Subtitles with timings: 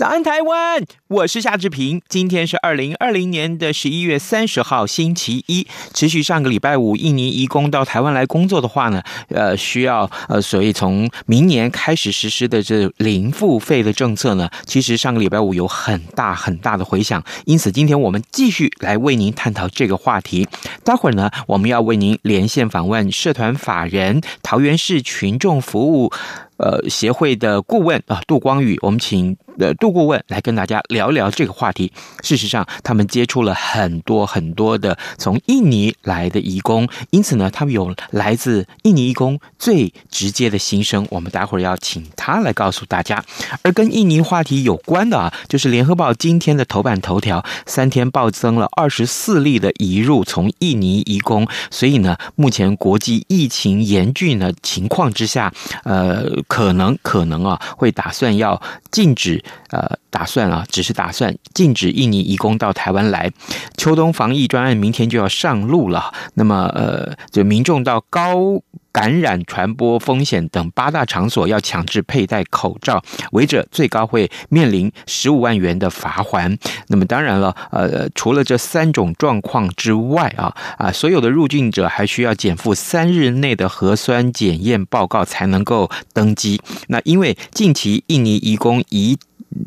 [0.00, 0.82] 早安，台湾！
[1.08, 2.00] 我是夏志平。
[2.08, 5.66] 今天是二零二零年的十一月三十号，星期一。
[5.92, 17.22] 持续上个礼拜五，印尼移工到台湾来工作的话呢，呃，需要呃，所以从明年开始实施的这零付费的政策呢，其实上个礼拜五有很大很大的回响。
[17.44, 20.48] 因此，今天我们继续来为您探讨这个话题。
[20.82, 26.10] 待会儿呢，我们要为您连线访问社团法人桃园市群众服务。
[26.56, 31.92] 呃，协会的顾问啊，杜光宇，我们请呃杜顾问来跟大家聊聊这个话题。
[32.22, 41.06] 事实上，他们接触了很多很多的从印尼来的移工，因此呢，他们有来自印尼移工最直接的心声。
[41.10, 43.24] 我们待会儿要请他来告诉大家。
[43.62, 51.46] 而跟印尼话题有关的啊，就是《联合报》今天的头版头条，三天暴增了二十四例的移入从印尼移工。
[51.70, 55.52] 所以呢，目前国际疫情严峻的情况之下，
[55.84, 56.40] 呃。
[56.48, 59.39] 可能可能啊，会打算要禁止
[59.70, 63.30] 呃，打算啊，只是打算禁止印尼移工到台湾来。
[63.76, 66.12] 秋冬防疫专案明天就要上路了。
[66.34, 68.60] 那么呃，就民众到高
[68.92, 76.58] 感染传播风险等八大场所要强制佩戴口罩，违者最高会面临十五万元的罚锾。
[76.88, 86.60] 那么当然了，呃，除了这三种状况之外啊啊，所有的入境者还需要检附三日内的核酸检验报告才能够登机。
[86.88, 89.16] 那因为近期印尼移工移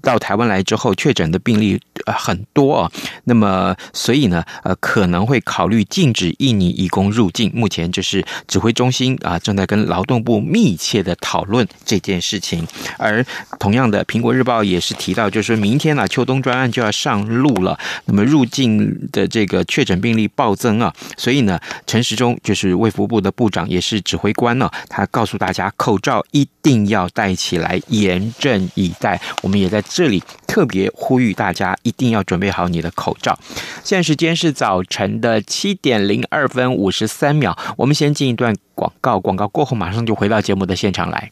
[0.01, 2.91] 到台湾来之后，确诊的病例很多啊，
[3.25, 7.51] 那么所以呢，呃，可能会考虑禁止印尼移工入境。
[7.53, 12.65] 目前就是指挥中心啊，正在跟劳动部密切的讨论这件事情。
[12.97, 13.25] 而
[13.59, 17.77] 同样的，《苹果日报》也是提到，就是明天呢，秋冬专案就要上路了。
[18.05, 29.19] 那么入境的这个确诊病例暴增啊，所以呢，陈时中就是卫福部的部长，也是指挥官呢，他告诉大家，口罩一定要戴起来，严阵以待。
[29.41, 29.72] 我们也。
[29.73, 33.37] 在这里特别呼吁大家一定要准备好你的口罩。
[33.83, 41.31] 现在时间是早晨的七点零二分五十三秒，我们先进一段广告，广告过后马上就回到节目的现场来。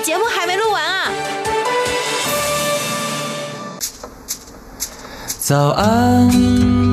[0.00, 1.10] 节目还没录完啊？
[5.38, 6.30] 早安，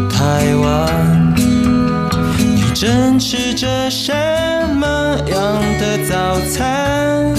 [0.09, 1.35] 台湾，
[2.37, 4.11] 你正吃着什
[4.75, 7.33] 么样的早餐？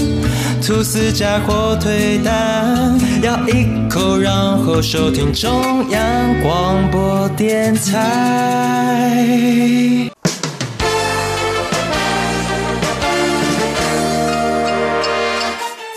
[0.63, 4.33] 吐司加火腿蛋，咬一口，然
[4.65, 9.19] 后收听中央广播电台。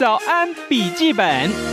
[0.01, 1.70] 早安，笔记本。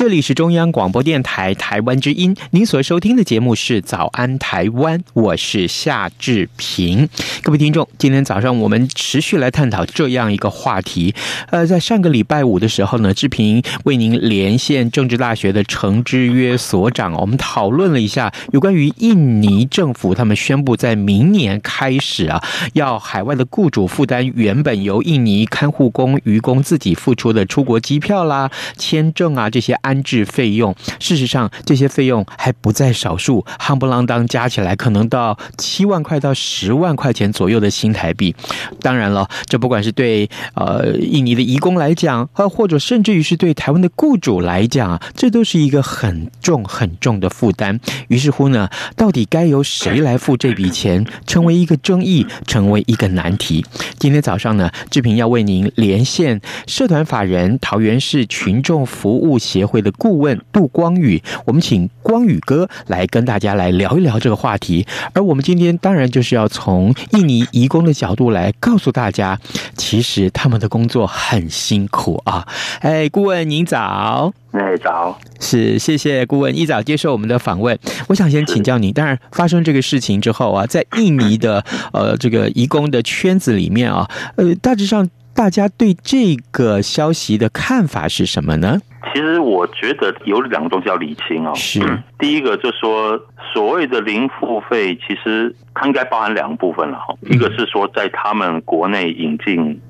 [0.00, 7.06] 这里是中央广播电台台湾之音，您所收听的节目是《早安台湾》，我是夏志平。
[7.42, 11.14] 各位听众，今天早上我们持续来探讨这样一个话题。
[11.50, 22.42] 呃，在上个礼拜五的时候呢，志平为您连线政治大学的程之约所长，我们讨论了一下有关于印尼政府他们宣布在明年开始啊，
[22.72, 29.89] 要海外的雇主负担原本由印尼看护工、渔工自己付出的出国机票啦、签证啊这些安。
[29.90, 30.72] 安置费用。
[31.00, 38.34] 事实上，这些费用还不在少数，夯不啷当加起来可能到七万块到十万块钱左右的新台币。
[38.80, 47.80] 当然了，这不管是对呃印尼的移工来讲，呃或者甚至于是对台湾的雇主来讲，这都是一个很重很重的负担。
[48.06, 53.64] 于是乎呢，到底该由谁来付这笔钱，成为一个争议，成为一个难题。
[53.98, 64.86] 今天早上呢，志平要为您连线社团法人桃园市群众服务协会的顾问杜光宇，我们请光宇哥来跟大家来聊一聊这个话题。
[65.12, 69.38] 而我们今天当然就是要从印尼移工的角度来告诉大家，
[69.76, 72.46] 其实他们的工作很辛苦啊。
[72.80, 74.32] 哎，顾问您早。
[74.52, 75.16] 哎，早。
[75.38, 77.78] 是，谢谢顾问一早接受我们的访问。
[78.08, 85.08] 我想先请教您，当然发生这个事情之后啊，在印尼的呃这个移工的圈子里面啊，呃，大致上
[85.40, 88.78] 大家对这个消息的看法是什么呢？
[89.10, 91.52] 其实我觉得有两个东西要理清哦。
[91.54, 91.80] 是，
[92.20, 93.18] 第一个就是说
[93.54, 97.14] 所谓的零付费，其实它应该包含两个部分了哈。
[97.22, 99.80] 一个是说在他们国内引进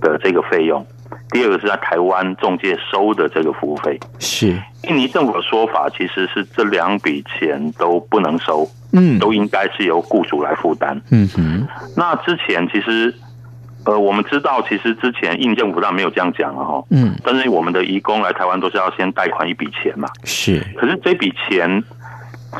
[0.00, 0.82] 的这个费用。
[1.28, 4.58] 第二个是在台湾中介收的这个服务费，是
[4.88, 11.68] 印尼政府的说法，其实是这两笔钱都不能收，嗯，都应该是由雇主来负担，嗯哼。
[11.94, 13.14] 那之前其实，
[13.86, 20.60] 呃，我们知道，其实之前印尼政府上没有这样讲了哈，嗯，但是我们的移工来台湾都是要先贷款一笔钱嘛，是。
[20.76, 21.82] 可是这笔钱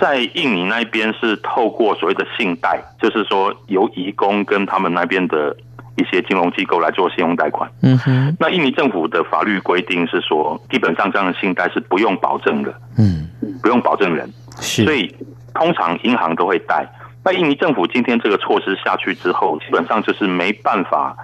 [0.01, 5.57] 在印尼那边是透过所谓的信贷，就是说由移工跟他们那边的。
[5.97, 13.31] 一些金融机构来做信用贷款，嗯哼，那印尼政府的法律规定是说，基本上这样的信贷是不用保证的，嗯，
[13.63, 14.29] 不用保证人，
[14.59, 15.15] 是，所以
[15.55, 16.85] 通常银行都会贷。
[17.25, 21.17] 那印尼政府今天这个措施下去之后，基本上就是没办法，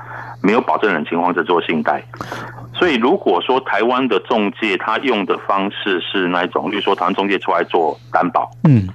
[0.42, 2.02] 没有保证人情况在做信贷。
[2.74, 8.88] 所以如果说台湾的中介他用的方式是那种，例如说台湾中介出来做担保，嗯。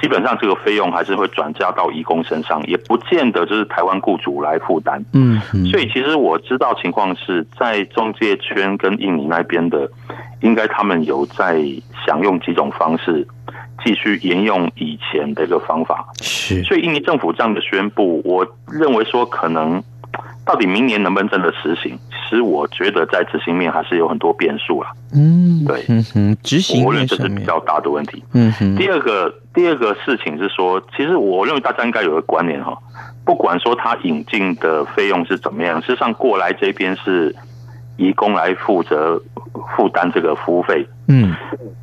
[0.00, 5.00] 基本上这个费用还是会转嫁到移工身上，也不见得就是台湾雇主来负担。
[5.12, 9.88] 嗯，所以其实我知道情况是在中介圈跟印尼那边的，
[10.40, 11.62] 应该他们有在
[12.04, 13.24] 想用几种方式
[13.84, 16.06] 继续沿用以前的一个方法。
[16.20, 19.82] 是，所以印尼政府这样的宣布，我认为说可能。
[20.44, 21.96] 到底明年能不能真的实行？
[22.10, 24.90] 其实我觉得在执行面还是有很多变数啊。
[25.14, 28.22] 嗯，对，嗯哼，执行面这是比较大的问题。
[28.34, 32.76] 嗯哼，第二个第二个事情是说，其实我认为大家应该有个观念哈，
[33.24, 37.34] 不管说他引进的费用是怎么样，事实上过来这边是
[37.96, 39.20] 移工来负责
[39.76, 40.86] 负担这个服务费。
[41.08, 41.34] 嗯，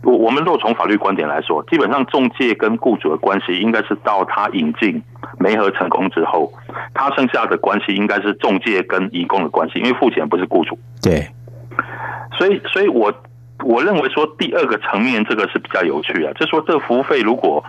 [0.03, 5.01] 我我们若从法律观点来说，基本上中介跟雇主的关系应该是到他引进
[5.37, 6.51] 媒合成功之后。
[6.93, 10.77] 他剩下的关系应该是中介跟移工的关系，因为付钱不是雇主。
[11.01, 11.27] 对，
[12.37, 13.13] 所以，所以我
[13.63, 17.63] 我认为说第二个层面这个是比较有趣啊，就是说这个服务费如果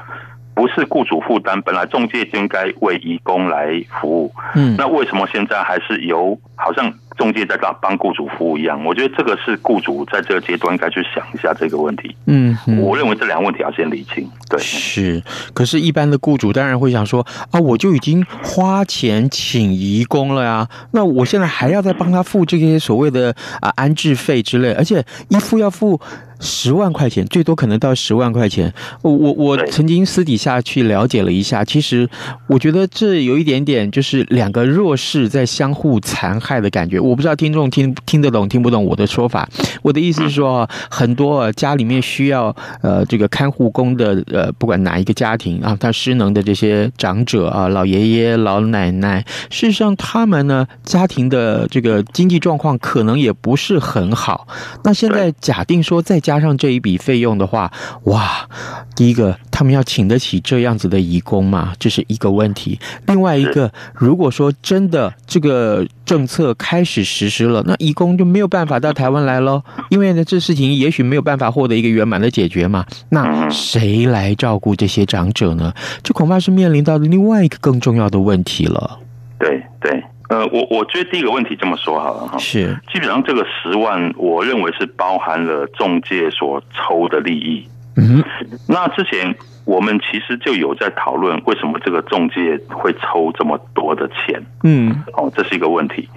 [0.55, 4.33] 不是雇主负担，本来中介就应该为移工来服务。
[4.55, 6.91] 嗯，那为什么现在还是由好像？
[7.21, 12.17] 中介在帮帮雇主服务一样，我觉得这个是雇主在这个阶段应该去想一下这个问题。
[12.25, 14.27] 嗯，我认为这两个问题要先理清。
[14.49, 15.23] 对，是。
[15.53, 26.01] 可是，一般的雇主当然会想说啊，我就已经花钱请移工了呀，那我现在还要再帮他付这些所谓的啊安置费之类，而且一付要付。
[26.41, 28.73] 十万块钱，最多可能到十万块钱。
[29.03, 32.09] 我我我曾经私底下去了解了一下，其实
[32.49, 36.99] 我觉得这有一点点就是两个弱势在相互残害的感觉。
[36.99, 39.47] 我不知道听众听听得懂听不懂我的说法。
[39.83, 54.49] 我的意思是说，很多家里面需要呃这个看护工的呃，不管哪一个家庭啊，他失能的这些长者啊，老爷爷老奶奶，事实上他们呢家庭的这个经济状况可能也不是很好。
[54.85, 56.30] 那现在假定说在家。
[56.31, 57.73] 加上这一笔费用的话，
[58.05, 58.49] 哇，
[58.95, 61.73] 第一个他们要请得起这样子的义工嘛？
[61.77, 62.79] 这是一个问题。
[63.09, 72.87] 另外一个，如果说真的这个政策开始实施了，那义工就没有办法到台湾来喽，因为呢，这事情也许没有办法获得一个圆满的解决嘛。
[73.09, 75.75] 那谁来照顾这些长者呢？
[76.05, 79.01] 这恐怕是面临到另外一个更重要的问题了。
[79.41, 80.01] 对对。
[80.31, 87.69] 呃，我我觉得第一个问题这么说好了哈，是基本上这个十万，我认为是包含了中介所抽的利益。
[87.97, 88.23] 嗯，
[88.69, 89.35] 那之前
[89.65, 94.41] 我们其实就有在讨论，为什么这个中介会抽这么多的钱？
[94.63, 96.09] 嗯，哦，这是一个问题。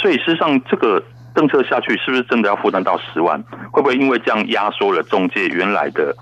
[0.00, 1.02] 所以事实上这个。
[1.38, 3.40] 政策下去是不是真的要负担到十万？
[3.70, 6.12] 会不会因为这样压缩了中介原来的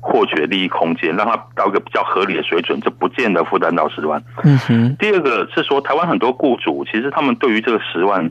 [0.00, 4.22] 获取利益空间，让它到一个比较合理的水准，就不见得负担到十万？
[4.44, 4.96] 嗯哼。
[4.98, 8.30] 第二个是说，台湾很多雇主其实他们对于这个十万，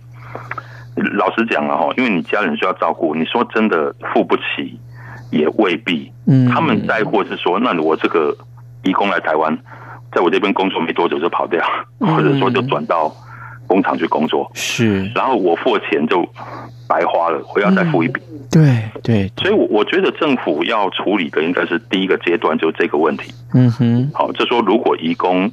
[1.13, 4.79] 老实讲了哈，因为你家人需要照顾，你说真的付不起，
[5.29, 6.11] 也未必。
[6.25, 8.35] 嗯，他们在乎是说，那我这个
[8.81, 9.55] 移工来台湾，
[10.11, 11.63] 在我这边工作没多久就跑掉，
[11.99, 13.13] 嗯、或者说就转到
[13.71, 16.27] 工厂去工作，是，然后我付的钱就
[16.89, 18.19] 白花了，我要再付一笔。
[18.29, 23.33] 嗯、对对，所以，我我觉得政府要处理的应该是第一个阶段，就是这个问题。
[23.53, 25.49] 嗯哼，好，就说如果移工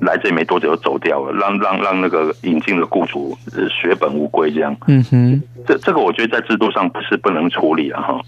[0.00, 3.36] 来这没多久就走掉了，让让让那个引进的雇主
[3.68, 4.76] 血本无归，这样。
[4.86, 8.20] 嗯哼，这这个我觉得在制度上不是不能处理啊，哈。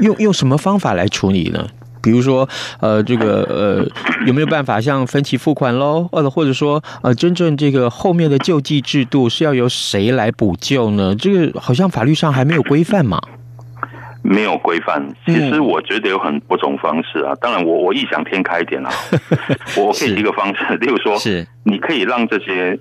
[0.00, 1.68] 用用什么方法来处理呢？
[2.02, 2.48] 比如说，
[2.80, 3.86] 呃，这个呃，
[4.26, 6.08] 有没有办法像分期付款喽？
[6.12, 11.14] 呃，或者说，呃，真正这个后面的救济制度是要由谁来补救呢？
[11.14, 13.20] 这个好像法律上还没有规范嘛。
[14.24, 17.34] 没有规范，其实我觉得有很多种方式啊。
[17.40, 18.92] 当然我，我我异想天开一点啊，
[19.76, 22.78] 我可以一个方式，例如说，是你可以让这些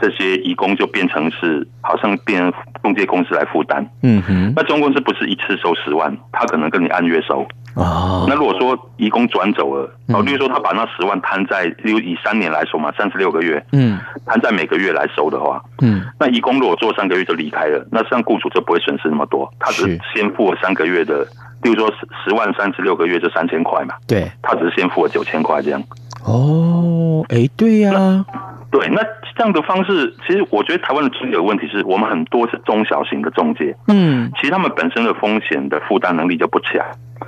[0.00, 2.52] 这些移工就变成是好像变
[2.82, 3.88] 中介公司来负担。
[4.02, 7.46] 嗯哼，那中介公司不是一次收十万，他可能跟你按月收。
[7.74, 21.22] 哦，那如果说移工转走了，哦，例如说他把那十万摊在，例如以三年来说嘛，三十六个月，嗯，摊在每个月来收的话，嗯，那移工如果做三个月就离开了，那这样雇主就不会损失那么多，他只是先付了三个月的，
[21.62, 25.82] 例如说十十万三十六个月就三千块嘛，对，他只是先付了九千块这样。
[26.26, 28.26] 哦，哎，对呀、啊，
[28.70, 29.00] 对，那
[29.36, 36.84] 这样的方式，其实我觉得台湾的中介有问题是我们很多是中小型的中介，嗯，其实他们本身的风险的负担能力就不强。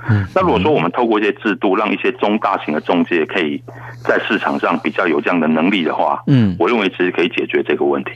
[0.09, 3.61] 嗯，那如果说我们透过一些制度，让一些中大型的中介可以
[4.03, 8.11] 在市场上比较有这样的能力的话，嗯，我认为其实可以解决这个问题。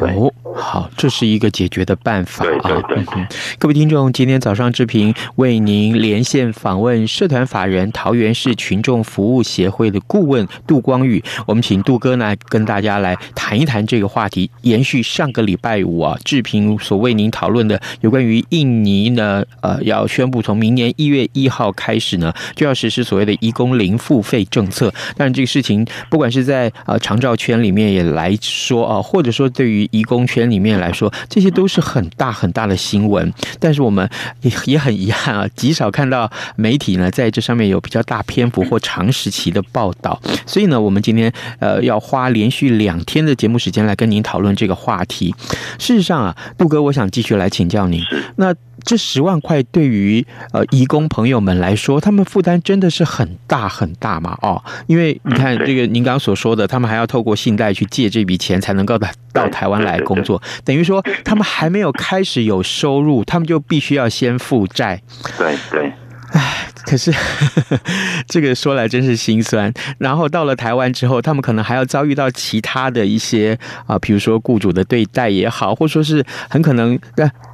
[0.00, 2.44] 哦，好，这是一个解决的办法。
[2.44, 3.26] 对对对，对，
[3.58, 24.90] 各位听众，今天早上志平为您连线访问社团法人桃园市群众服务协会的顾问杜光宇，我们请杜哥呢跟大家来谈一谈这个话题，延续上个礼拜五啊，志平所为您讨论的有关于印尼呢，呃，要宣布从明年一月一号开始呢，就要实施所谓的移工零付费政策。
[25.16, 34.08] 当然，这个事情不管是在呃长照圈里面也来说啊，或者说对于移工圈里面来说，这些都是很大很大的新闻，但是我们
[34.42, 40.20] 也也很遗憾啊，极少看到媒体呢在这上面有比较大篇幅或长时期的报道。
[40.46, 45.34] 所以呢，我们今天呃要花连续两天的节目时间来跟您讨论这个话题。
[45.78, 48.02] 事实上啊，杜哥，我想继续来请教您，
[48.36, 48.54] 那。
[48.88, 54.34] 这十万块对于呃移工朋友们来说，他们负担真的是很大很大嘛？
[54.40, 65.02] 哦，因为你看这个您刚刚所说的，他们还要透过信贷去借这笔钱，才能够到到台湾来工作，等于说他们还没有开始有收入，他们就必须要先负债。
[65.36, 65.92] 对对。
[66.32, 67.80] 唉，可是呵呵
[68.28, 69.72] 这个说来真是心酸。
[69.98, 76.98] 然后到了台湾之后，他们可能还要遭遇到其他的一些啊，比如说雇主的对待也好，或者说是很可能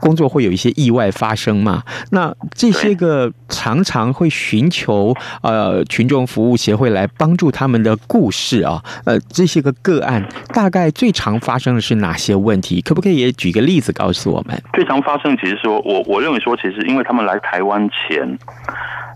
[0.00, 1.82] 工作会有一些意外发生嘛。
[2.10, 12.80] 那这些个常常会寻求呃群众服务协会来帮助他们的故事啊，呃这些个个案大概最常发生的是哪些问题？
[12.80, 14.60] 可不可以也举个例子告诉我们？
[14.72, 18.36] 最常发生其实说我我认为说，其实因为他们来台湾前。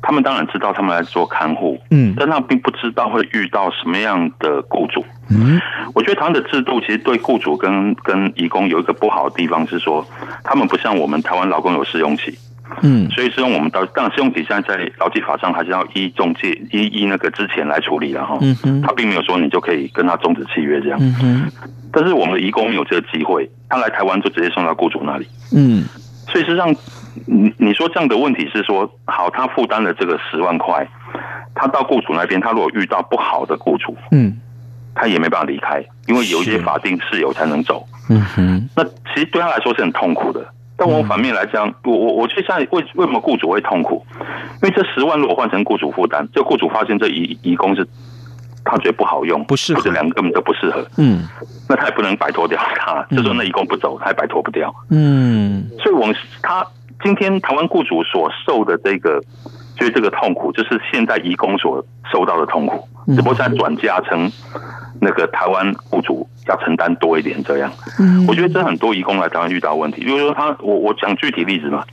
[0.00, 5.04] 他们当然知道他们来做看护，嗯，但他并不知道会遇到什么样的雇主。
[5.30, 5.60] 嗯，
[5.94, 10.06] 我觉得他们的制度其实对雇主跟跟移工有一个不好的地方是说，
[10.44, 12.32] 他们不像我们台湾劳工有试用期，
[12.82, 21.52] 嗯，所以是用我们到当然试用期现在在劳基法上还是要依中介依依那个之前来处理的哈，嗯哼，他并没有说你就可以跟他终止契约这样，嗯哼，
[21.92, 25.84] 但是我们的移工有这个机会，他来台湾就直接送到雇主那里，嗯，
[26.28, 26.74] 所以实际上。
[27.26, 30.86] 你你说这样的问题是说，好，他负担了这个十万块，
[31.54, 34.36] 他到雇主那边，他如果遇到不好的雇主，嗯，
[34.94, 40.46] 他也没办法离开，因为有一些法定事由才能走，嗯哼，那其实对他来说是很痛苦的。
[40.76, 44.06] 但我反面来讲，我我我觉得现在为为什么雇主会痛苦？
[44.62, 47.84] 因为这十万如果换成雇主负担，这雇主发现这移移工是，
[48.64, 51.26] 他觉得不好用，不适合，这两个根本都不适合，嗯，
[51.68, 56.64] 那他也不能摆脱掉他，就说那移工不走，他也摆脱不掉，嗯，所以我们他。
[57.02, 59.20] 今天台湾雇主所受的这个，
[59.76, 64.30] 就是这个痛苦，就是现在移工所受到的痛苦，只不过现在转嫁成
[65.00, 67.70] 那个台湾雇主要承担多一点这样。
[67.98, 71.84] 嗯，我觉得这很多移工来台湾遇到问题，比如说他，我我讲具体例子嘛，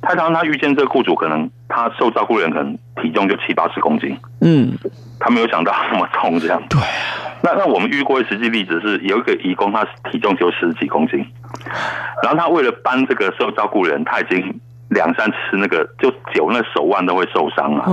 [0.00, 4.72] 台湾他遇见这个雇主，可能他受照顾人可能体重就七八十公斤，嗯，
[5.18, 6.62] 他没有想到那么重这样。
[6.68, 6.80] 对。
[7.44, 11.26] 那那我们遇过的实际例子是，有一个移工，他体重就十几公斤，
[12.22, 14.60] 然后他为了搬这个受照顾人，他已经
[14.94, 17.84] 两三次那个就久那手腕都会受伤了，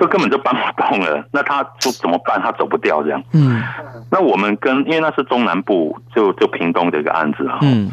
[0.00, 1.24] 就根本就搬不动了。
[1.32, 2.40] 那他就怎么办？
[2.40, 3.22] 他走不掉这样。
[3.32, 3.62] 嗯，
[4.10, 7.58] 那我们跟因为那是中南部，就就屏东的一个案子哈。
[7.62, 7.90] 嗯。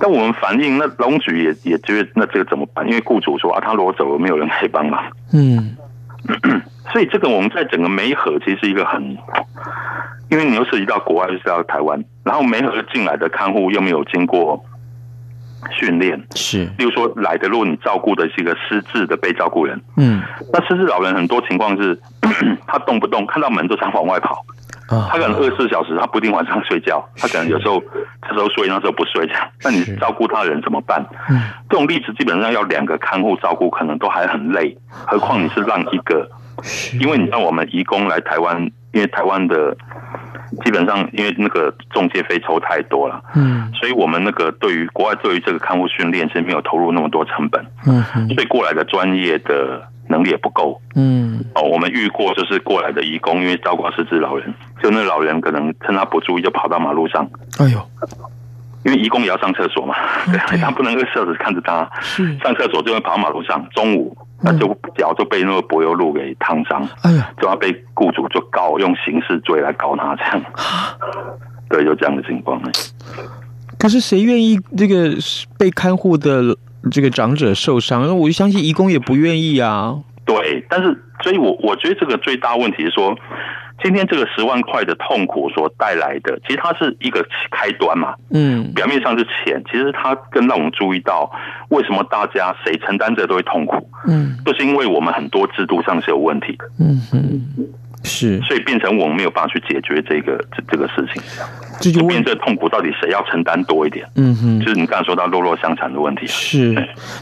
[0.00, 2.86] 但我们反映，那劳工局也也觉得那这个怎么办？
[2.86, 5.02] 因为雇主说啊，他如果走了，没有人可以帮忙。
[5.32, 5.76] 嗯，
[6.92, 9.16] 所以这个我们在整个梅河其实是一个很，
[10.30, 14.62] 因为你又涉及到国外，又涉及到台湾，然后媒合进来的看护又没有经过
[15.70, 21.98] 训练，是，例如说来的，如果你照顾的是一个失智的被照顾人，嗯，那失智老人很多情况是，
[22.66, 24.44] 他动不动看到门就想往外跑。
[24.86, 27.82] 他可能二十四小时，他不一定晚上睡觉，他可能有时候
[28.28, 29.48] 这时候睡，那时候不睡这样。
[29.62, 31.02] 那你照顾他的人怎么办？
[31.70, 36.28] 这种例子基本上要两个看护照顾，可能都还很累，何况你是让一个？
[37.00, 39.76] 因为你知道我们移工来台湾，因为台湾的
[40.64, 48.02] 基本上因为那个中介费抽太多了，嗯，所以我们那个对于国外对于这个看护训练是没有投入那么多成本，嗯，
[48.34, 49.82] 所以过来的专业的。
[50.06, 57.26] 能力也不够，嗯，哦，我们遇过就是过来的义工，因为照顾失智老人，就那老人可能趁他不注意就跑到马路上，
[57.58, 57.80] 哎呦，
[58.84, 59.94] 因为义工也要上厕所嘛，
[60.26, 61.90] 对， 他不能二十四小时看着他，
[62.42, 70.42] 上厕所就会跑到马路上，中午那就脚就被那个柏油路给烫伤，哎呀，就要被雇主就告用刑事罪来告他这样，
[71.68, 72.60] 对，有这样的情况。
[73.78, 75.14] 可是谁愿意这个
[75.58, 76.56] 被看护的？
[76.92, 79.98] 这个长者受伤，那我就相信义工也不愿意啊。
[80.26, 83.16] 对，但是所以我，我我觉得这个最大问题是说，
[83.82, 88.14] 今天这个十万块的痛苦所带来的，其实它是一个开端嘛。
[88.30, 91.30] 嗯，表面上是钱，其实它更让我们注意到，
[91.68, 93.88] 为什么大家谁承担着都会痛苦。
[94.06, 96.64] 嗯，就是因为我们很多制度上是有问题的。
[96.78, 97.40] 嗯哼，
[98.04, 101.22] 是，所以变成我们没有办法去解决这个这这个事情。
[101.80, 104.06] 这就变这痛苦到底谁要承担多一点？
[104.14, 106.26] 嗯哼，就是你刚才说到弱弱相残的问题。
[106.26, 106.72] 是，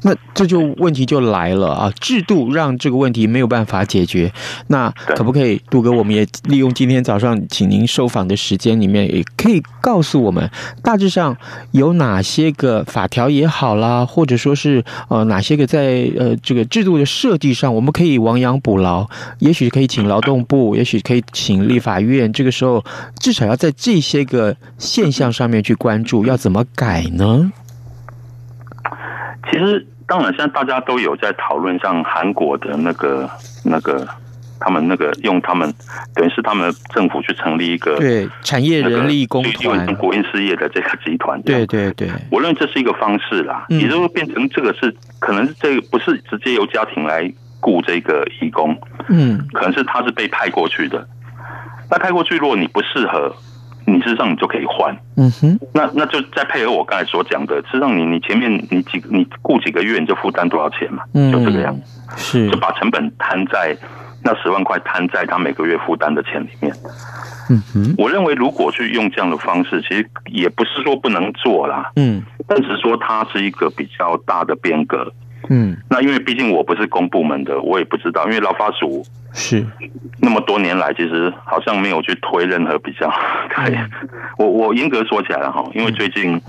[0.03, 1.93] 那这就问题就来了啊！
[2.01, 4.31] 制度让这个问题没有办法解决，
[4.69, 10.49] 那可不可以，杜哥，我们也利用今天早上请您受访的时间里面，也可以告诉我们，
[10.83, 11.37] 大致上
[11.71, 22.85] 有哪些个法条也好啦，或者说是呃哪些个在呃这个制度的设计上，我们可以亡羊补牢，也许可以请劳动部，也许可以请立法院，这个时候
[23.19, 24.42] 至少要在这些个。
[24.79, 27.53] 现象上面去关注，要怎么改呢？
[29.51, 33.29] 其实，当然，现在大家都有在讨论，像韩国的那个、
[33.65, 34.07] 那个，
[34.59, 35.71] 他们那个用他们
[36.15, 41.41] 等于是他们政府去成立一个对产业人力工团、国营事业的这个集团。
[41.43, 48.75] 对对对，我认为这是一个方式啦，也就是变成这个是可能这个不是直接由家庭来雇这个义工，
[49.09, 51.07] 嗯，可能是他是被派过去的。
[51.91, 53.35] 那派过去，如果你不适合。
[53.85, 61.75] 你事实上你就可以换，嗯哼，那那就再配合我刚才所讲的，事实上你你前面你几你雇几个月你就负担多少钱嘛，嗯，就这个样。
[61.75, 61.83] 子，
[62.17, 62.51] 是。
[62.51, 63.77] 就把成本摊在
[64.25, 66.73] 那十万块摊在他每个月负担的钱里面，
[67.51, 75.13] 嗯哼，我认为如果去用这样的方式，其实也不是说不能做啦，嗯，但只是说它是一个比较大的变革。
[75.55, 78.25] 嗯，那因为毕竟我不是公部门的，我也不知道。
[78.25, 79.63] 因为劳发署是
[80.19, 83.13] 那么多年来，其实好像没有去推任何比较。
[83.55, 83.79] 对，
[84.39, 86.41] 我我严格说起来了哈，因为最近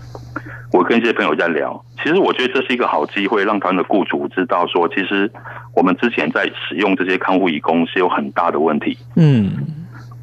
[0.72, 5.30] 我跟一些朋友在聊，其实我觉得这是一个好机会，让他们的雇主知道说，其实
[5.76, 8.98] 我们之前在使用这些看护义工是有很大的问题。
[9.18, 9.52] 嗯，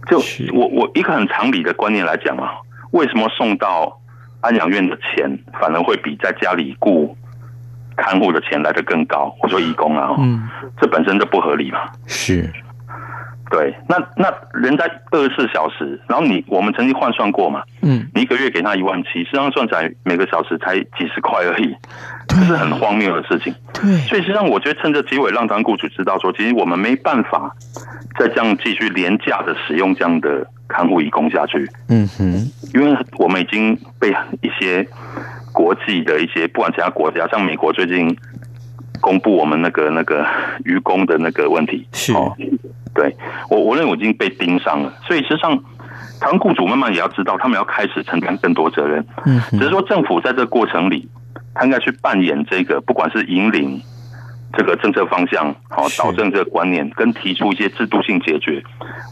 [0.09, 0.19] 就
[0.55, 2.53] 我我一个很常理的观念来讲啊，
[2.93, 4.01] 为什么送到
[4.41, 7.15] 安养院的钱反而会比在家里雇？
[8.01, 10.49] 看护的钱来的更高，我说义工啊，嗯，
[10.81, 11.81] 这本身就不合理嘛。
[12.07, 12.51] 是，
[13.51, 21.77] 对，那那人家二十四小时，然后你我们曾经换算过嘛，嗯，你一个月给他一万七，实际上算起来每个小时才几十块而已，
[22.29, 23.55] 这是很荒谬的事情。
[23.75, 27.55] 对，所以实际上我觉得趁着机会让当雇主知道说，其实我们没办法
[28.19, 31.71] 再这样继续廉价的使用这样的看护义工下去。
[31.91, 34.09] 嗯哼，因为我们已经被
[34.41, 34.89] 一些。
[35.53, 38.17] 国际的一些，不管其他国家，像美国最近
[39.01, 40.27] 公布我们那个那个
[40.65, 42.35] 渔工的那个问题，是哦，
[42.95, 43.15] 对
[43.49, 45.57] 我我认为我已经被盯上了，所以实际上
[46.21, 49.05] 台湾雇主慢慢也要知道，他们要开始承担更多责任。
[49.25, 51.09] 嗯，只是说政府在这个过程里，
[51.55, 53.81] 他应该去扮演这个，不管是引领。
[54.53, 58.63] 这个政策方向，好，导正这个观念，跟提出一些制度性解决。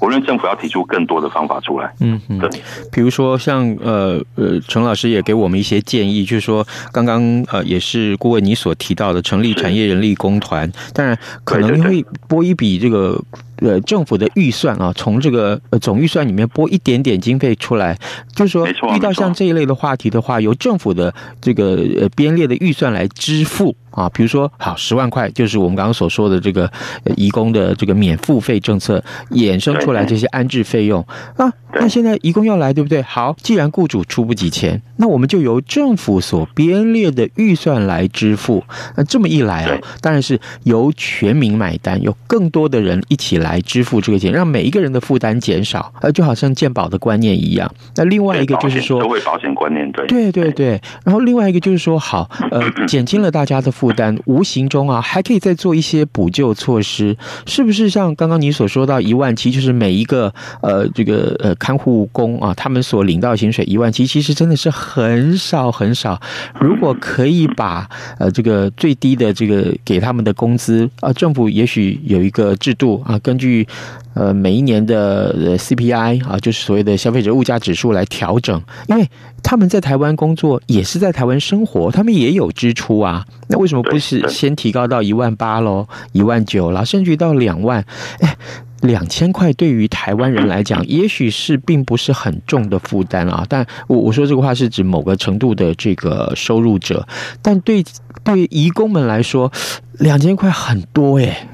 [0.00, 1.92] 我认为政府要提出更多的方法出来。
[2.00, 2.50] 嗯嗯，对，
[2.90, 13.20] 比如说像呃呃，陈老师也给我们一些建议，就是说刚刚呃也是顾问你所提到的成立产业人力工团，当然可能会拨一笔这个。
[13.60, 17.98] 呃，政府的预算啊，从这个呃总预算里面拨一点点经费出来，
[18.32, 26.70] 就是说遇到像这一类的话题的话，由政府的这个呃编列的预算来支付啊，比如说好十万块，就是我们刚刚所说的这个
[27.16, 31.04] 移工的这个免付费政策衍生出来这些安置费用。
[31.36, 33.00] 啊，那现在一共要来，对不对？
[33.02, 38.64] 好，既然雇主出不起钱，那我们就由政府所编列的预算来支付。
[38.96, 45.92] 那这么一来啊，当然是由全民买单，有更多的人一起来支付这个钱，让每一个人的负担减少。
[46.00, 47.70] 呃，就好像健保的观念一样。
[47.96, 50.80] 那另外一个就是说，社会保险观念，对，对对对。
[51.04, 57.88] 然后另外一个就是说，好，呃， 减轻了大家的负担，无形中啊，还可以再做一些补救措施，是不是？
[57.88, 66.18] 像刚刚你所说到一万七，就是每一个呃这个呃看护工啊，他们所领到薪水一万七，其实真的是很少很少。
[66.58, 67.86] 如果可以把
[68.18, 73.68] 呃这个最低的这个给他们的工资啊，政府也许有一个制度啊，根据。
[74.14, 79.08] 呃，每一年的 CPI 啊，就是所谓的消费者物价指数来调整，因为
[79.44, 83.24] 他们在台湾工作，也是在台湾生活，他们也有支出啊。
[83.46, 87.84] 那为什么不是先提高到一万八喽，一万九啦，甚至于到两万？
[88.18, 88.36] 哎，
[88.82, 93.44] 两千块对于台湾人来讲，也许是并不是很重的负担啊。
[93.48, 97.06] 但我我说这个话是指某个程度的这个收入者，
[97.42, 97.84] 但对
[98.24, 99.50] 对移工们来说，
[99.98, 101.48] 两千块很多哎。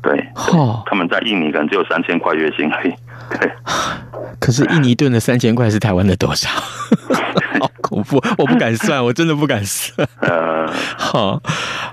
[0.00, 2.94] 对，哦，他们在印尼可能只有三千块月薪而已。
[3.30, 3.50] 对，
[4.38, 6.48] 可是印尼盾的三千块是台湾的多少？
[7.78, 8.22] 好恐怖！
[8.38, 10.08] 我不敢算，我真的不敢算。
[10.20, 11.40] 呃，好，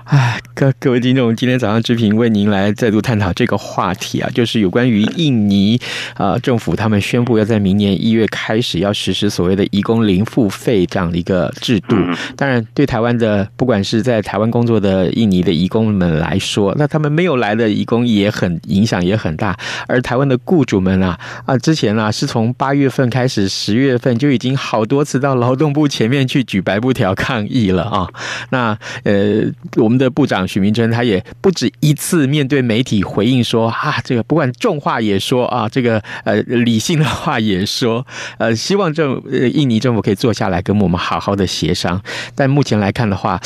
[0.04, 5.80] 哎，各各位听众，今天早上之平为您来再度探讨这个话题啊，就是有关于印尼
[6.14, 11.96] 啊、呃、政府他们宣布要在明年一月开始要实施所谓的移工零付费这样的一个制度。
[12.36, 19.56] 当然，对台湾的不管是在台湾工作的印尼的移工们来说，那他们没有来的移工也很影响也很大。
[19.86, 28.08] 而台湾的雇主们啊啊，之前啊是从八月份开始，十月份就已经好多次到劳动部前面去举白布条抗议了啊！
[28.48, 29.42] 那呃，
[29.76, 38.06] 我们的部长许明珍他也不止一次面对媒体回应说啊，这个不管重话也说啊，这个呃理性的话也说，
[38.38, 42.00] 呃，希望政呃印尼政府可以坐下来跟我们好好的协商。
[42.34, 43.38] 但目前来看的话。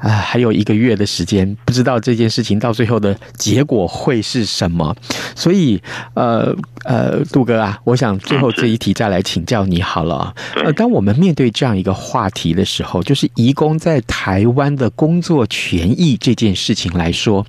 [0.00, 4.94] 啊，还有一个月的时间，不知道这件事情到最后的结果会是什么。
[5.36, 5.80] 所以，
[6.14, 10.34] 呃呃，杜哥啊，我想最后这一题再来请教你好了。
[10.64, 17.46] 呃，当我们面对这样一个话题的时候，就是移工在台湾的工作权益这件事情来说，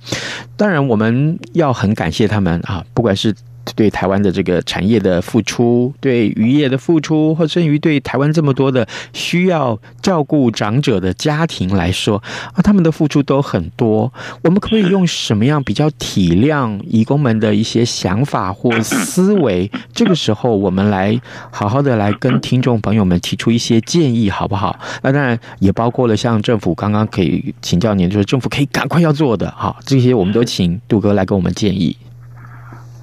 [0.56, 3.34] 当然我们要很感谢他们啊，不管是。
[3.74, 12.22] 对台湾的这个产业的付出，对渔业的付出，或甚于对台湾这么多的需要照顾长者的家庭来说，
[12.52, 14.12] 啊，他们的付出都很多。
[14.42, 19.70] 我们可不可以用什么样比较体谅移工们的一些想法或思维？
[19.94, 21.20] 这个时候，我们来
[21.50, 24.78] 好好的来跟听众朋友们提出一些建议，好不好？
[25.02, 31.96] 那当然也包括了像政府刚刚可以请教您，就是政府可以赶快要做的，好，这些我们都请杜哥来给我们建议。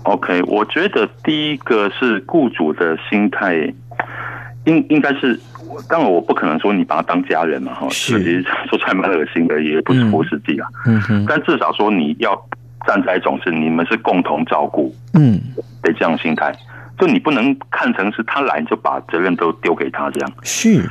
[0.04, 3.56] OK，我觉得第一个是雇主的心态，
[4.66, 5.40] 应应该是，
[5.88, 10.68] 当然我不可能说你把他当家人嘛，哈，其实说出来蛮恶心的，也不是不实际啊。
[10.88, 12.36] 嗯哼，但至少说你要
[12.88, 15.40] 站在一种是你们是共同照顾，嗯，
[15.84, 16.56] 的这样心态，
[16.98, 20.32] 就你不能看成是他来就把责任都丢给他这样。
[20.44, 20.90] 是。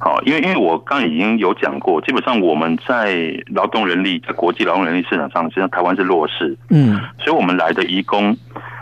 [0.00, 8.36] 好，因为因为我刚刚已经有讲过，基本上我们在劳动人力在国际劳动人力市场上，实际上台湾是弱势，嗯，所以我们来的移工，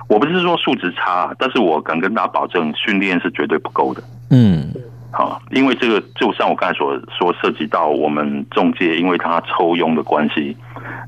[0.08, 4.70] 我不是说素质差，但是我敢跟大家保证，训练是绝对不够的，嗯，
[5.10, 10.54] 好，因为这个就像我刚才所说，涉及到我们中介，因为他抽佣的关系，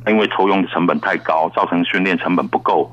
[0.06, 2.90] 因为抽佣的成本太高，造成训练成本不够，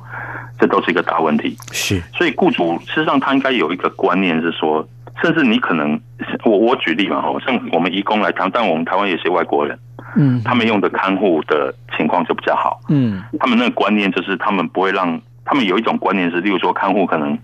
[0.59, 4.85] 这都是一个大问题，是，所以雇主事实上他应该有一个观念是说。
[5.21, 5.99] 甚至你可能，
[6.43, 9.77] 我我举例嘛，哈，像我们移工来谈，但我们台湾有些外国人，
[10.17, 17.37] 嗯，他们用的看护的情况就比较好，嗯，他们那个观念就是他们不会让，他们有一种观念是，例如说看护可能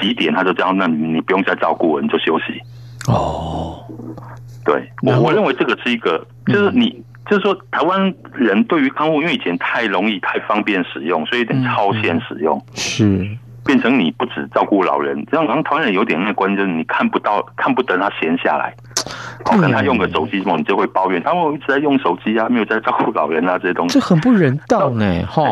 [0.00, 2.60] 几点他就这样，那你不用再照顾了，你就休息。
[3.06, 3.78] 哦，
[4.64, 13.28] 对，我我认为这个是一个，就是你就是说台湾人对于看护，因为以前太容易、太方便使用，所以有点超前使用，是。
[13.64, 18.74] 变成你不只照顾老人，这样好像台湾人有点那个观念，就是你看不到、看不得他闲下来，
[19.44, 25.42] 可能他用个手机什么，你就会抱怨，他们一直在用手机啊，没有在照顾老人啊这些东西，这很不人道呢，哈。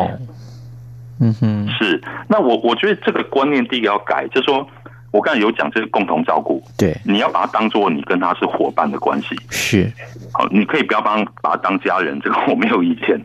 [1.21, 2.03] 嗯哼，是。
[2.27, 4.67] 那我我觉得这个观念第一个要改，就是说
[5.13, 9.93] 我刚才有讲这个共同照顾，对，你要把它当做你跟他是伙伴的关系，是。
[10.33, 13.21] 好，你可以不要帮把他当家人，这个我没有意见。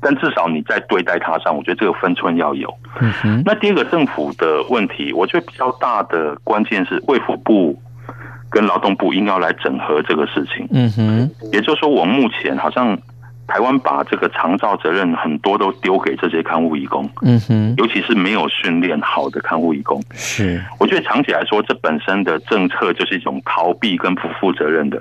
[0.00, 2.72] 但至少你在对待他上，我觉得这个分寸要有。
[3.00, 3.42] 嗯哼。
[3.44, 7.80] 那第二个政府的问题，我觉得比较大的关键是卫福部
[8.50, 10.68] 跟劳动部应该要来整合这个事情。
[10.70, 11.30] 嗯哼。
[11.52, 12.96] 也就是说，我目前好像
[13.48, 20.02] 台湾把这个长照责任很多都丢给这些看护义工，嗯哼，尤其是没有训练好的看护义工。
[20.12, 25.00] 是，我觉得长期来说，这本身的政策就是一种逃避跟不负责任的。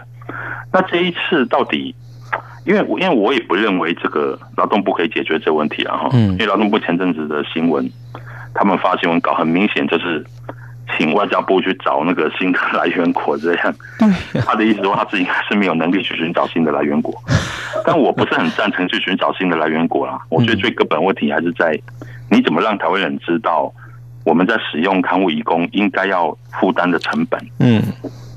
[0.71, 1.95] 那这一次到底，
[2.65, 7.89] 因为因为我也不认为这个劳动部可以解决这个问题啊哈，嗯，因为劳动部前阵子的新闻，
[8.53, 10.25] 他们发新闻稿很明显就是。
[10.99, 13.75] 请外交部去找那个新的来源国，这样，
[14.45, 17.11] 他的意思说他自己还是没有能力去寻找新的来源国，
[17.83, 20.19] 但我不是很赞成去寻找新的来源国啦。
[20.29, 21.77] 我觉得最根本问题还是在
[22.29, 23.73] 你怎么让台湾人知道
[24.23, 27.81] 我们在使用看护义工应该要负担的成本，嗯，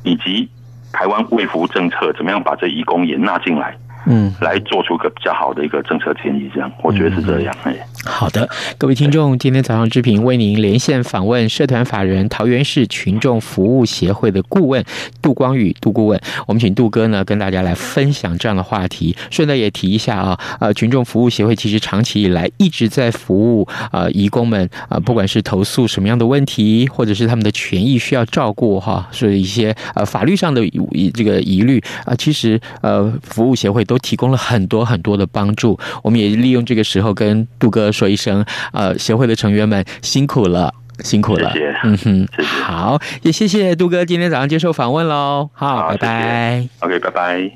[0.03, 0.49] 以及
[0.91, 3.77] 台湾卫福政策怎么样把这义工也纳进来。
[4.11, 7.55] 嗯，来做出个比较好的一个政策建议，这样我觉得是这样。
[7.65, 14.85] 哎、嗯，好的，各位听众，今天早上之平为您连线访问社团法人桃园市群众服务协会的顾问
[15.21, 19.17] 杜光宇杜顾问，我们请杜哥呢跟大家来分享这样的话题。
[19.31, 33.85] 顺带也提一下啊，呃，群众服务协会其实长期以来一直在服务呃移工们啊、呃，不管是投诉什么样的问题，或者是他们的权益需要照顾哈，是一些呃法律上的疑这个疑虑啊，其实呃服务协会。
[33.89, 46.61] 都提供了很多很多的帮助，我们也利用这个时候跟杜哥说一声，呃，协会的成员们辛苦了，辛苦了，谢谢，嗯哼，谢谢，好，也谢谢杜哥今天早上接受访问喽，好，好拜拜。
[46.61, 47.51] 谢谢，OK，拜拜。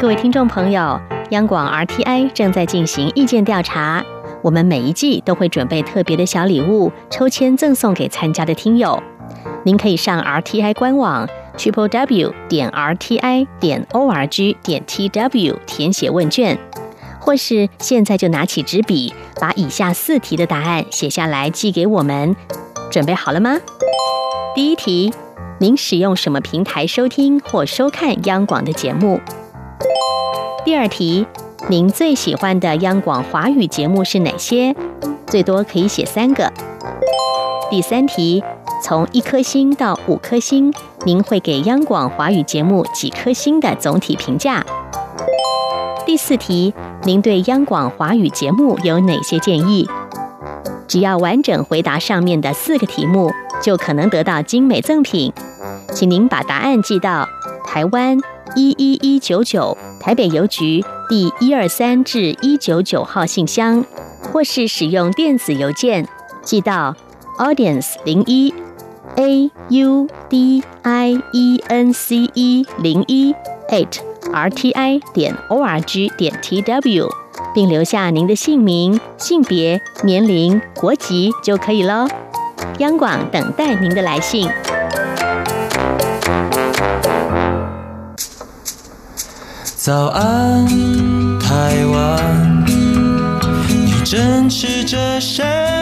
[0.00, 1.00] 各位听众朋友，
[1.30, 4.04] 央广 RTI 正在进行意见调查，
[4.42, 9.00] 我们每一季都会准备特别的小礼物，抽签赠送给参加的听友，
[9.64, 11.28] 您可以上 RTI 官网。
[11.56, 16.58] Triple W 点 R T I 点 O R G 点 T W 填写问卷，
[17.20, 22.34] 或是现在就拿起纸笔，把以下四题的答案写下来寄给我们。
[22.90, 23.58] 准备好了吗？
[24.54, 25.12] 第一题，
[25.58, 29.20] 您使用什么平台收听或收看央广的节目？
[30.64, 31.26] 第二题，
[31.68, 34.74] 您最喜欢的央广华语节目是哪些？
[35.26, 36.52] 最多可以写三个。
[37.72, 38.44] 第三题。
[38.82, 40.70] 从一颗星到五颗星，
[41.06, 44.62] 您会给央广华语节目几颗星的总体评价？
[46.04, 49.88] 第四题，您对央广华语节目有哪些建议？
[50.86, 53.32] 只要完整回答上面的四个题目，
[53.62, 55.32] 就可能得到精美赠品。
[55.94, 57.26] 请您把答案寄到
[57.64, 58.18] 台湾
[58.54, 63.82] 一一一九九台北邮局第一二三至一九九号信箱，
[64.30, 66.06] 或是使用电子邮件
[66.42, 66.94] 寄到
[67.42, 68.54] audience 零一。
[69.16, 73.34] a u d i e n c e 零一
[73.68, 73.98] eight
[74.32, 77.08] r t i 点 o r g 点 t w，
[77.54, 82.06] 并留下您的姓名、性别、年龄、国籍就可以喽。
[82.78, 84.48] 央广等待您的来信。
[89.76, 90.64] 早安，
[91.40, 92.64] 台湾，
[93.68, 95.81] 你正吃着什么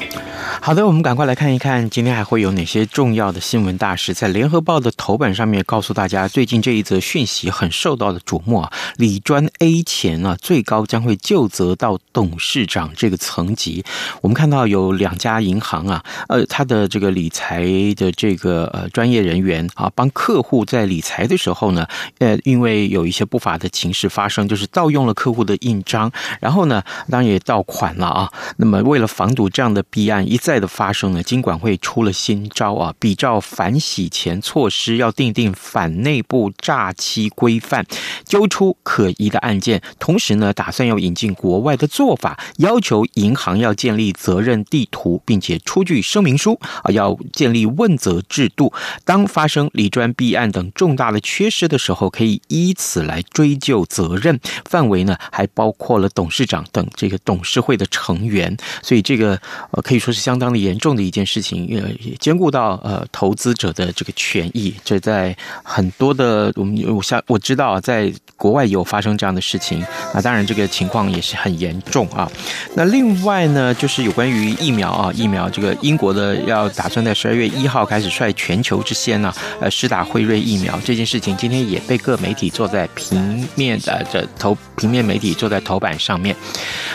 [0.63, 6.27] 好的，我们赶快来看一看，今天还会有哪些重要的新闻大事在联合报的头版上面告诉大家。
[6.27, 13.83] 最近这一则讯息很受到的瞩目啊，理专 A 钱啊，最高将会就责到董事长这个层级。
[14.21, 17.63] 我们看到有两家银行啊，呃，他的这个理财
[17.95, 21.87] 的这个呃专业人员啊，帮客户在理财的时候呢，
[22.19, 28.31] 呃，因为有一些不法的情事发生，就是盗用了客户的印章，然后呢，当然也盗款了啊。
[28.57, 37.85] 那么为了防堵这样的弊案一再再的发生呢，金管会出了新招啊，比照反洗钱措施，要订定反内部诈欺规范，
[38.25, 39.81] 揪出可疑的案件。
[39.97, 48.73] 同时呢，打算要引进国外的做法，要求银行要建立责任地图，并且出具声明书啊，要建立问责制度。
[49.05, 54.37] 当发生理专弊案等重大的缺失的时候，可以依此来追究责任。
[54.65, 58.57] 范围呢，还包括了董事长等这个董事会的成员。
[58.83, 59.39] 所以这个
[59.71, 60.51] 呃，可以说是相当。
[60.51, 69.81] 相当严重的一件事情，呃，也兼顾到呃投资者的这个权益，这在很多的我们我想我知道，在国外有发生这样的事情
[70.13, 72.29] 啊，当然这个情况也是很严重啊。
[72.75, 86.35] 那另外呢，就是有关于疫苗啊，疫苗这个英国的要打算在十二月一号开始率全球之先呢，呃，施打辉瑞疫苗这件事情，今天也被各媒体做在平面的这头平面媒体做在头版上面。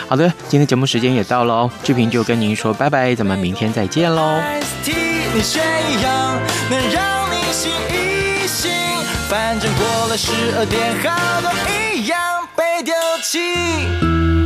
[0.07, 3.36] 好的，今天节目时间也到了哦，志平就跟您说拜拜，咱们。
[3.37, 4.41] 明天再见喽。
[7.51, 8.71] 醒一醒，
[9.29, 11.51] 反正过了十二点，好多
[11.95, 14.36] 一样被丢弃。